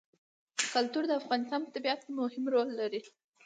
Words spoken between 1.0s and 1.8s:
د افغانستان په